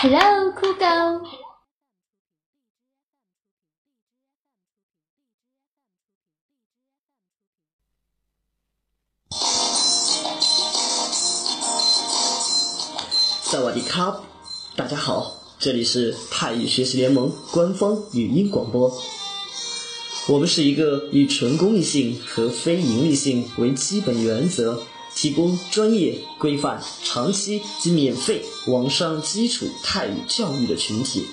[0.00, 0.84] Hello，酷狗。
[13.42, 14.22] 萨瓦迪卡，
[14.76, 18.96] 大家好，这里是泰语学习联盟官方语音广播。
[20.28, 24.80] 我们是一个以纯公益性和非盈利性为基本原则，
[25.20, 31.26] 提供专业、规范、长期及免费网上基础泰语教育的群体。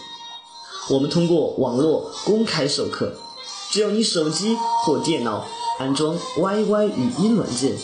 [0.90, 3.16] 我们通过网络公开授课，
[3.70, 5.46] 只要你手机或电脑
[5.78, 7.78] 安装 YY 语音软件，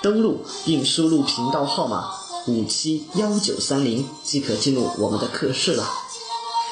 [0.00, 2.10] 登录并输入频道号码。
[2.46, 5.86] 五七幺九三零即可进入我们的课室了。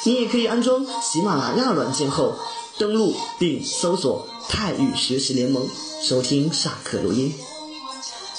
[0.05, 2.33] 你也可以安装喜马拉雅软件后，
[2.79, 5.69] 登录并搜索“泰语学习联盟”，
[6.03, 7.35] 收听下课录音。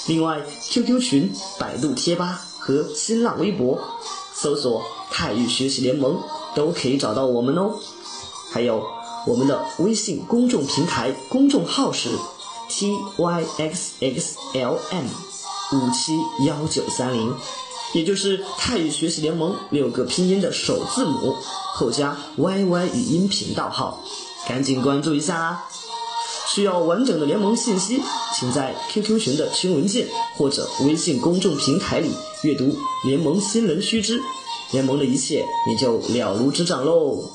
[0.06, 3.78] 另外，QQ 群、百度贴吧和新浪微博
[4.34, 6.20] 搜索“泰语学习联盟”
[6.54, 7.78] 都可以找到我们哦。
[8.50, 8.84] 还有
[9.26, 12.10] 我们的微信公众平台公众号是
[12.68, 13.44] tyxxlm。
[15.74, 17.34] 五七幺九三零，
[17.94, 21.34] 也就是泰语学习联盟六个拼音的首字母
[21.72, 23.98] 后加 YY 语音频道号，
[24.46, 25.64] 赶紧关注一下啦！
[26.54, 28.02] 需要完整的联盟信息，
[28.38, 32.10] 请在 QQ 群的群文件或者微信公众平台里
[32.42, 34.20] 阅读联盟新人须知，
[34.70, 37.30] 联盟的一切你就了如指掌喽！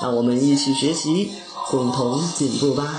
[0.00, 1.30] 让我们一起学习，
[1.70, 2.98] 共同进步吧！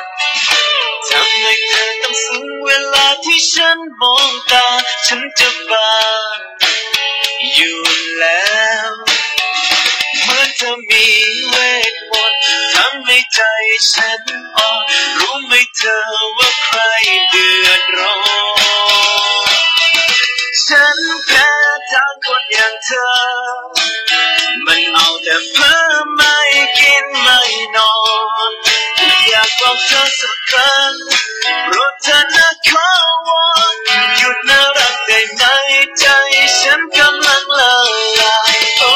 [3.49, 4.67] ฉันมองตา
[5.05, 5.93] ฉันจะบา
[6.37, 6.39] น
[7.53, 7.79] อยู่
[8.19, 8.51] แล้
[8.89, 8.91] ว
[10.23, 11.05] เหมือนเธอมี
[11.47, 11.55] เว
[11.91, 12.41] ทมนต์
[12.73, 13.39] ทำให้ใจ
[13.93, 14.21] ฉัน
[14.57, 14.79] อ่อน
[15.19, 15.99] รู้ไหมเธอ
[16.37, 16.79] ว่าใคร
[17.29, 18.15] เดือดร้อ
[19.47, 19.51] น
[20.67, 21.49] ฉันแพ้
[21.91, 23.07] ทางคนอย่างเธอ
[24.65, 25.77] มันเอาแต่เพ้อ
[26.15, 26.37] ไม่
[26.77, 27.39] กินไม่
[27.75, 27.93] นอ
[28.49, 28.51] น
[29.29, 30.93] อยากบอกเธอสักครั้ง
[31.73, 32.87] รดเธอนะขอ
[33.27, 33.75] วอน
[34.17, 35.43] หยุดน่ารักได้ไหม
[35.99, 36.05] ใจ
[36.61, 37.73] ฉันกำลังละ
[38.19, 38.91] ลายโอ้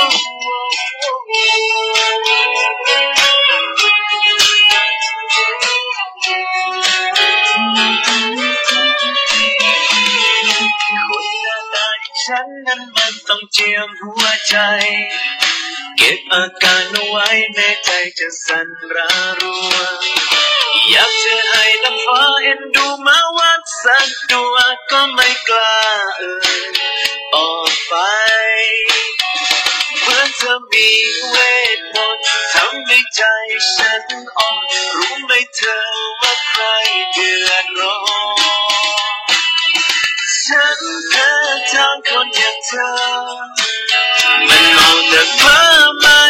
[11.08, 14.56] คนหน้าตาอย่างฉันนั้นมันต้องเจียมหัวใจ
[15.98, 17.90] เก็บอาการเอาไว้แม้ใจ
[18.20, 19.10] จะสั่นระ
[19.40, 19.74] รัว
[20.92, 24.56] อยากจะให้น้ำฟ้าเอ็นดูมาวัดสักตัว
[24.92, 25.78] ก็ไม่กล้า
[26.18, 26.62] เอ่ย
[27.36, 27.94] ออกไป
[30.02, 30.90] เหมือนเธอมี
[31.30, 31.38] เว
[31.78, 33.22] ทมนต์ทำให้ใจ
[33.76, 34.04] ฉัน
[34.38, 34.58] อ่อน
[34.98, 35.78] รู้ไหมเธอ
[36.22, 36.64] ว่าใคร
[37.14, 37.98] เดือดร้อ
[38.36, 39.32] น
[40.46, 40.80] ฉัน
[41.10, 41.32] แพ้
[41.72, 42.92] ทางคนอย่างเธอ
[44.48, 45.64] มันเอาแต่เพ้อ
[46.00, 46.22] ไม่